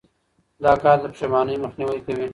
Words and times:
دا 0.63 0.71
کار 0.83 0.97
د 1.01 1.05
پښېمانۍ 1.13 1.55
مخنیوی 1.65 1.99
کوي. 2.05 2.27